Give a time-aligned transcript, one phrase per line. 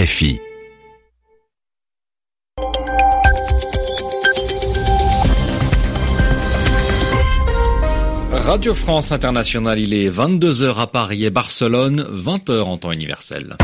[0.00, 0.40] RFI.
[8.32, 13.56] Radio France Internationale, il est 22h à Paris et Barcelone, 20h en temps universel.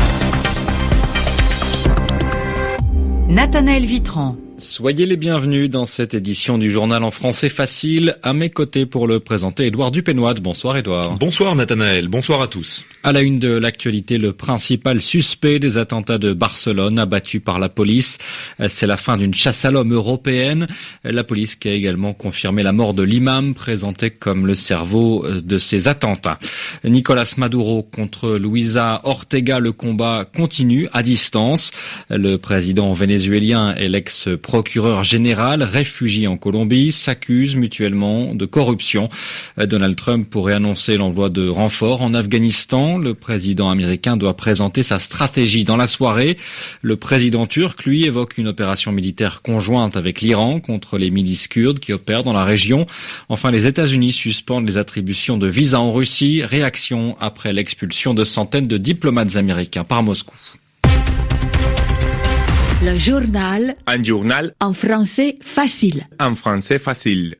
[3.27, 4.37] Nathanaël Vitran.
[4.59, 8.17] Soyez les bienvenus dans cette édition du journal en français facile.
[8.23, 10.33] À mes côtés pour le présenter, Édouard Dupénois.
[10.33, 11.15] Bonsoir Édouard.
[11.17, 12.83] Bonsoir Nathanaël, bonsoir à tous.
[13.03, 17.69] À la une de l'actualité, le principal suspect des attentats de Barcelone abattu par la
[17.69, 18.17] police.
[18.67, 20.65] C'est la fin d'une chasse à l'homme européenne.
[21.03, 25.59] La police qui a également confirmé la mort de l'imam présenté comme le cerveau de
[25.59, 26.39] ces attentats.
[26.83, 31.69] Nicolas Maduro contre Luisa Ortega, le combat continue à distance.
[32.09, 39.09] Le président vénézuélien et l'ex procureur général réfugié en Colombie s'accusent mutuellement de corruption.
[39.57, 42.97] Donald Trump pourrait annoncer l'envoi de renforts en Afghanistan.
[42.97, 46.37] Le président américain doit présenter sa stratégie dans la soirée.
[46.81, 51.79] Le président turc, lui, évoque une opération militaire conjointe avec l'Iran contre les milices kurdes
[51.79, 52.87] qui opèrent dans la région.
[53.27, 56.41] Enfin, les États-Unis suspendent les attributions de visas en Russie.
[56.41, 60.37] Réaction après l'expulsion de centaines de diplomates américains par Moscou.
[62.87, 66.03] Le journal Un journal en français facile.
[66.21, 67.35] en français facile.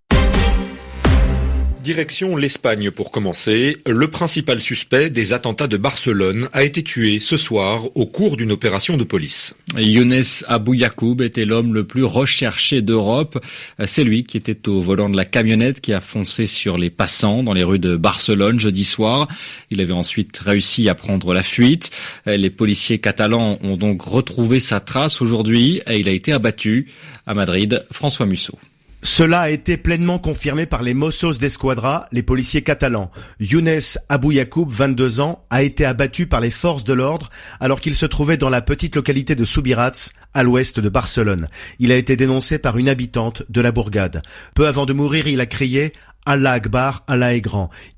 [1.87, 3.77] Direction l'Espagne pour commencer.
[3.85, 8.51] Le principal suspect des attentats de Barcelone a été tué ce soir au cours d'une
[8.51, 9.55] opération de police.
[9.77, 13.41] Younes Abou Yacoub était l'homme le plus recherché d'Europe.
[13.85, 17.41] C'est lui qui était au volant de la camionnette qui a foncé sur les passants
[17.41, 19.29] dans les rues de Barcelone jeudi soir.
[19.71, 21.91] Il avait ensuite réussi à prendre la fuite.
[22.25, 26.87] Les policiers catalans ont donc retrouvé sa trace aujourd'hui et il a été abattu.
[27.25, 28.59] À Madrid, François Musso.
[29.03, 33.11] Cela a été pleinement confirmé par les Mossos d'Esquadra, les policiers catalans.
[33.39, 37.95] Younes Abou Yacoub, 22 ans, a été abattu par les forces de l'ordre alors qu'il
[37.95, 41.47] se trouvait dans la petite localité de Subirats, à l'ouest de Barcelone.
[41.79, 44.23] Il a été dénoncé par une habitante de la bourgade.
[44.55, 45.93] Peu avant de mourir, il a crié
[46.25, 47.47] Allah Akbar, Allah est.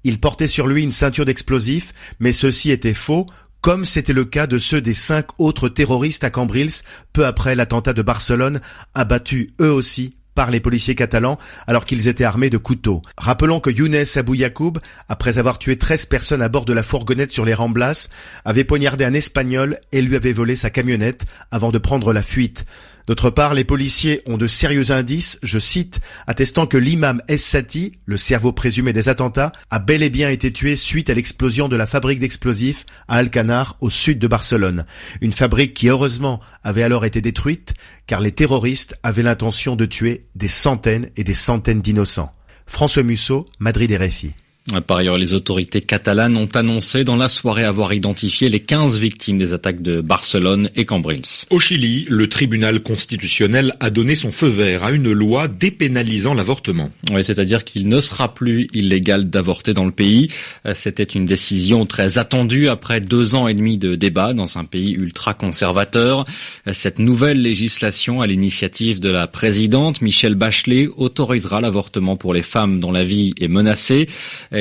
[0.04, 3.26] Il portait sur lui une ceinture d'explosifs, mais ceci était faux,
[3.62, 6.72] comme c'était le cas de ceux des cinq autres terroristes à Cambrils,
[7.14, 8.62] peu après l'attentat de Barcelone,
[8.94, 13.02] abattus eux aussi par les policiers catalans alors qu'ils étaient armés de couteaux.
[13.18, 14.80] Rappelons que Younes Abou Yacoub,
[15.10, 18.08] après avoir tué 13 personnes à bord de la fourgonnette sur les Ramblas,
[18.46, 22.66] avait poignardé un Espagnol et lui avait volé sa camionnette avant de prendre la fuite.
[23.10, 28.18] D'autre part, les policiers ont de sérieux indices, je cite, attestant que l'imam Es-Sati, le
[28.18, 31.88] cerveau présumé des attentats, a bel et bien été tué suite à l'explosion de la
[31.88, 34.86] fabrique d'explosifs à Alcanar, au sud de Barcelone.
[35.22, 37.74] Une fabrique qui, heureusement, avait alors été détruite,
[38.06, 42.32] car les terroristes avaient l'intention de tuer des centaines et des centaines d'innocents.
[42.68, 44.36] François Musso, Madrid RFI.
[44.86, 49.38] Par ailleurs, les autorités catalanes ont annoncé dans la soirée avoir identifié les 15 victimes
[49.38, 51.46] des attaques de Barcelone et Cambrils.
[51.50, 56.92] Au Chili, le tribunal constitutionnel a donné son feu vert à une loi dépénalisant l'avortement.
[57.12, 60.30] Oui, c'est-à-dire qu'il ne sera plus illégal d'avorter dans le pays.
[60.74, 64.92] C'était une décision très attendue après deux ans et demi de débat dans un pays
[64.92, 66.26] ultra conservateur.
[66.72, 72.80] Cette nouvelle législation à l'initiative de la présidente Michelle Bachelet autorisera l'avortement pour les femmes
[72.80, 74.08] dont la vie est menacée.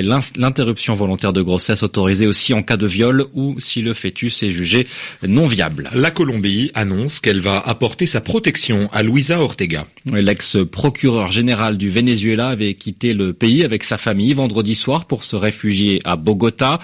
[0.03, 4.50] L'interruption volontaire de grossesse autorisée aussi en cas de viol ou si le fœtus est
[4.50, 4.86] jugé
[5.26, 5.91] non viable.
[5.94, 9.86] La Colombie annonce qu'elle va apporter sa protection à Luisa Ortega.
[10.06, 15.36] L'ex-procureur général du Venezuela avait quitté le pays avec sa famille vendredi soir pour se
[15.36, 16.78] réfugier à Bogota.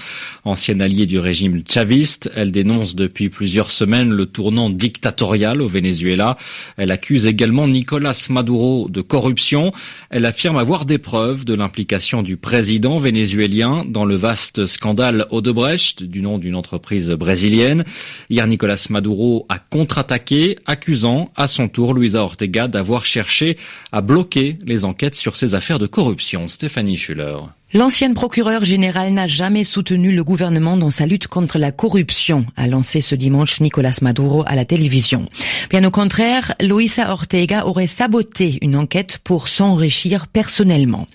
[0.45, 6.37] Ancienne alliée du régime chaviste, elle dénonce depuis plusieurs semaines le tournant dictatorial au Venezuela.
[6.77, 9.73] Elle accuse également Nicolas Maduro de corruption.
[10.11, 16.03] Elle affirme avoir des preuves de l'implication du président vénézuélien dans le vaste scandale Odebrecht,
[16.03, 17.85] du nom d'une entreprise brésilienne.
[18.31, 23.59] Hier, Nicolas Maduro a contre-attaqué, accusant à son tour Luisa Ortega d'avoir cherché
[23.93, 26.49] à bloquer les enquêtes sur ses affaires de corruption.
[26.49, 27.37] Stéphanie Schuller.
[27.77, 32.69] L'ancienne procureure générale n'a jamais soutenu le gouvernement dans sa lutte contre la corruption, a
[32.69, 35.27] lancé ce dimanche Nicolas Maduro à la télévision.
[35.71, 41.09] Bien au contraire, Luisa Ortega aurait saboté une enquête pour s'enrichir personnellement.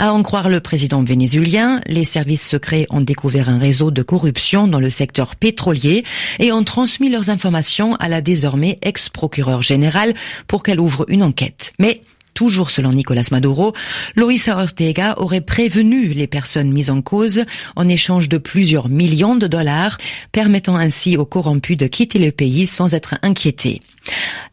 [0.00, 4.66] À en croire le président vénézuélien, les services secrets ont découvert un réseau de corruption
[4.66, 6.02] dans le secteur pétrolier
[6.40, 10.14] et ont transmis leurs informations à la désormais ex-procureure générale
[10.48, 11.72] pour qu'elle ouvre une enquête.
[11.78, 12.02] Mais
[12.34, 13.74] Toujours selon Nicolas Maduro,
[14.16, 17.44] Luisa Ortega aurait prévenu les personnes mises en cause
[17.76, 19.98] en échange de plusieurs millions de dollars,
[20.32, 23.82] permettant ainsi aux corrompus de quitter le pays sans être inquiétés.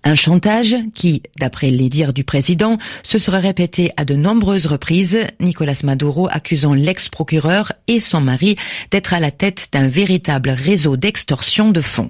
[0.04, 5.20] Un chantage qui, d'après les dires du président, se serait répété à de nombreuses reprises,
[5.40, 8.56] Nicolas Maduro accusant l'ex-procureur et son mari
[8.92, 12.10] d'être à la tête d'un véritable réseau d'extorsion de fonds.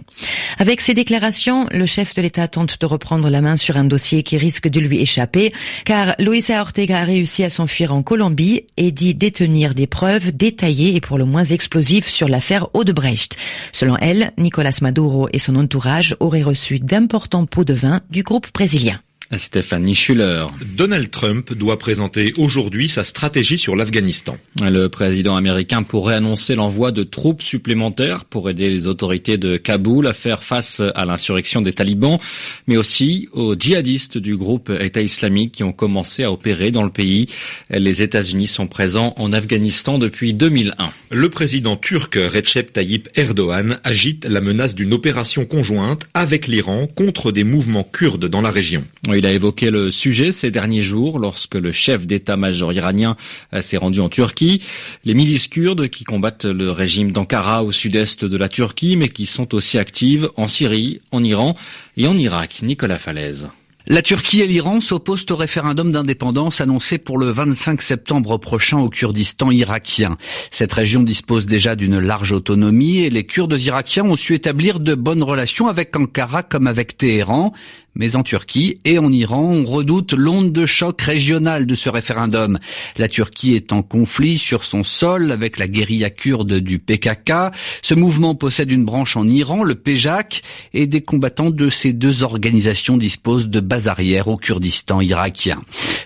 [0.59, 4.23] Avec ces déclarations, le chef de l'État tente de reprendre la main sur un dossier
[4.23, 5.53] qui risque de lui échapper,
[5.85, 10.95] car Luisa Ortega a réussi à s'enfuir en Colombie et dit détenir des preuves détaillées
[10.95, 13.37] et pour le moins explosives sur l'affaire Odebrecht.
[13.71, 18.47] Selon elle, Nicolas Maduro et son entourage auraient reçu d'importants pots de vin du groupe
[18.53, 18.99] brésilien.
[19.35, 20.45] Stéphanie Schuller.
[20.77, 24.37] Donald Trump doit présenter aujourd'hui sa stratégie sur l'Afghanistan.
[24.61, 30.07] Le président américain pourrait annoncer l'envoi de troupes supplémentaires pour aider les autorités de Kaboul
[30.07, 32.19] à faire face à l'insurrection des talibans,
[32.67, 36.89] mais aussi aux djihadistes du groupe État islamique qui ont commencé à opérer dans le
[36.89, 37.27] pays.
[37.69, 40.89] Les États-Unis sont présents en Afghanistan depuis 2001.
[41.11, 47.31] Le président turc Recep Tayyip Erdogan agite la menace d'une opération conjointe avec l'Iran contre
[47.31, 48.83] des mouvements kurdes dans la région.
[49.17, 53.15] Il a évoqué le sujet ces derniers jours lorsque le chef d'état-major iranien
[53.53, 54.61] euh, s'est rendu en Turquie.
[55.05, 59.25] Les milices kurdes qui combattent le régime d'Ankara au sud-est de la Turquie, mais qui
[59.25, 61.55] sont aussi actives en Syrie, en Iran
[61.97, 62.59] et en Irak.
[62.61, 63.49] Nicolas Falaise.
[63.89, 68.89] La Turquie et l'Iran s'opposent au référendum d'indépendance annoncé pour le 25 septembre prochain au
[68.89, 70.17] Kurdistan irakien.
[70.51, 74.93] Cette région dispose déjà d'une large autonomie et les Kurdes irakiens ont su établir de
[74.93, 77.53] bonnes relations avec Ankara comme avec Téhéran.
[77.97, 82.59] Mais en Turquie et en Iran, on redoute l'onde de choc régionale de ce référendum.
[82.97, 87.33] La Turquie est en conflit sur son sol avec la guérilla kurde du PKK.
[87.81, 90.43] Ce mouvement possède une branche en Iran, le PJAK,
[90.75, 95.59] et des combattants de ces deux organisations disposent de bases arrières au Kurdistan irakien.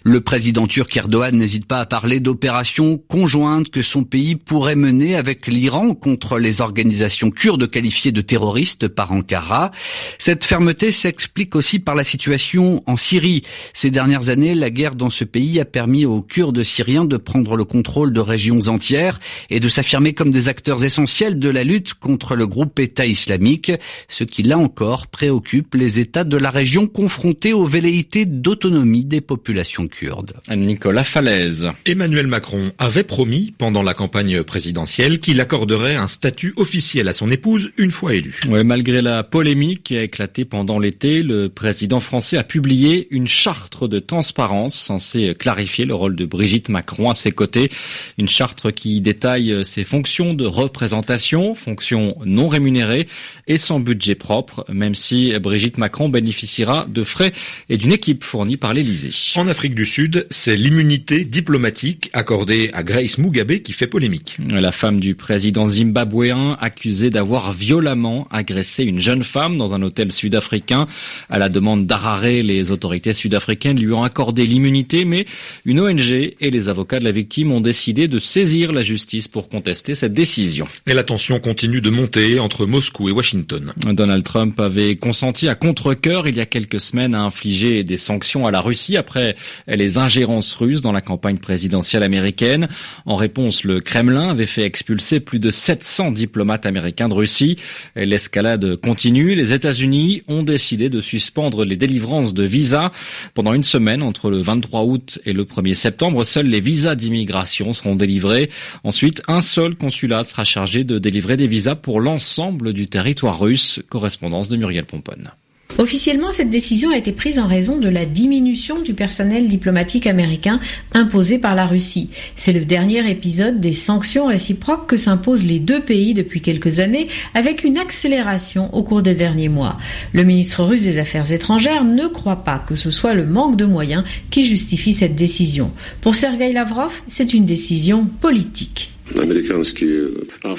[0.04, 5.16] Le président turc Erdogan n'hésite pas à parler d'opérations conjointes que son pays pourrait mener
[5.16, 9.72] avec l'Iran contre les organisations kurdes qualifiées de terroristes par Ankara.
[10.18, 13.44] Cette fermeté s'explique aussi par la situation en Syrie.
[13.74, 17.56] Ces dernières années, la guerre dans ce pays a permis aux Kurdes syriens de prendre
[17.56, 19.20] le contrôle de régions entières
[19.50, 23.72] et de s'affirmer comme des acteurs essentiels de la lutte contre le groupe État islamique,
[24.08, 29.22] ce qui là encore préoccupe les États de la région confrontés aux velléités d'autonomie des
[29.22, 30.34] populations kurdes.
[30.56, 31.70] Nicolas Falaise.
[31.86, 37.30] Emmanuel Macron avait promis pendant la campagne présidentielle qu'il accorderait un statut officiel à son
[37.30, 38.40] épouse une fois élue.
[38.48, 43.28] Ouais, malgré la polémique qui a éclaté pendant l'été, le président français a publié une
[43.28, 47.70] charte de transparence censée clarifier le rôle de Brigitte Macron à ses côtés.
[48.18, 53.08] Une charte qui détaille ses fonctions de représentation, fonctions non rémunérées
[53.48, 57.32] et son budget propre, même si Brigitte Macron bénéficiera de frais
[57.70, 59.12] et d'une équipe fournie par l'Élysée.
[59.40, 64.38] En Afrique du Sud, c'est l'immunité diplomatique accordée à Grace Mugabe qui fait polémique.
[64.50, 70.12] La femme du président zimbabwéen accusée d'avoir violemment agressé une jeune femme dans un hôtel
[70.12, 70.88] sud-africain.
[71.30, 75.26] À la demande d'Harare, les autorités sud-africaines lui ont accordé l'immunité, mais
[75.66, 79.50] une ONG et les avocats de la victime ont décidé de saisir la justice pour
[79.50, 80.68] contester cette décision.
[80.88, 83.74] Et la tension continue de monter entre Moscou et Washington.
[83.94, 88.48] Donald Trump avait consenti à contre-cœur il y a quelques semaines à infliger des sanctions
[88.48, 89.36] à la Russie après
[89.68, 92.68] les ingérences russes dans la campagne présidentielle américaine.
[93.06, 97.58] En réponse, le Kremlin avait fait expulser plus de 700 diplomates américains de Russie.
[97.96, 99.36] L'escalade continue.
[99.36, 102.92] Les États-Unis ont décidé de suspendre les délivrances de visas
[103.34, 106.24] pendant une semaine entre le 23 août et le 1er septembre.
[106.24, 108.50] Seuls les visas d'immigration seront délivrés.
[108.84, 113.82] Ensuite, un seul consulat sera chargé de délivrer des visas pour l'ensemble du territoire russe.
[113.90, 115.32] Correspondance de Muriel Pomponne.
[115.82, 120.60] Officiellement, cette décision a été prise en raison de la diminution du personnel diplomatique américain
[120.94, 122.12] imposé par la Russie.
[122.36, 127.08] C'est le dernier épisode des sanctions réciproques que s'imposent les deux pays depuis quelques années,
[127.34, 129.80] avec une accélération au cours des derniers mois.
[130.14, 133.66] Le ministre russe des Affaires étrangères ne croit pas que ce soit le manque de
[133.66, 135.72] moyens qui justifie cette décision.
[136.02, 138.92] Pour Sergei Lavrov, c'est une décision politique.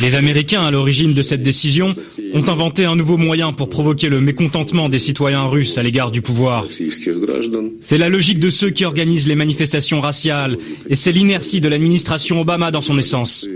[0.01, 1.91] Les Américains, à l'origine de cette décision,
[2.35, 6.23] ont inventé un nouveau moyen pour provoquer le mécontentement des citoyens russes à l'égard du
[6.23, 6.67] pouvoir.
[6.69, 12.41] C'est la logique de ceux qui organisent les manifestations raciales, et c'est l'inertie de l'administration
[12.41, 13.47] Obama dans son essence.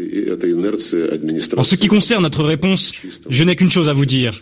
[1.57, 2.93] En ce qui concerne notre réponse,
[3.29, 4.33] je n'ai qu'une chose à vous dire.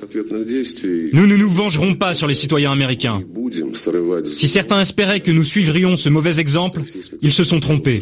[1.13, 3.23] Nous ne nous vengerons pas sur les citoyens américains.
[4.25, 6.83] Si certains espéraient que nous suivrions ce mauvais exemple,
[7.23, 8.01] ils se sont trompés.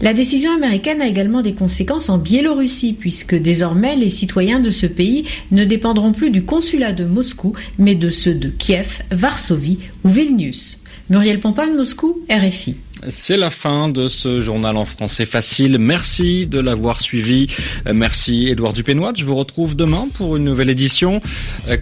[0.00, 4.86] La décision américaine a également des conséquences en Biélorussie, puisque désormais les citoyens de ce
[4.86, 10.08] pays ne dépendront plus du consulat de Moscou, mais de ceux de Kiev, Varsovie ou
[10.08, 10.78] Vilnius.
[11.08, 12.76] Muriel Pompane, Moscou, RFI.
[13.08, 15.78] C'est la fin de ce journal en français facile.
[15.78, 17.46] Merci de l'avoir suivi.
[17.92, 19.12] Merci Édouard Dupénois.
[19.14, 21.20] Je vous retrouve demain pour une nouvelle édition.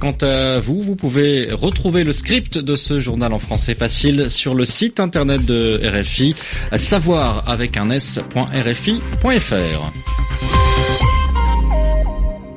[0.00, 4.53] Quant à vous, vous pouvez retrouver le script de ce journal en français facile sur
[4.54, 6.34] le site internet de RFI,
[6.76, 8.25] savoir avec un s.rfi.fr.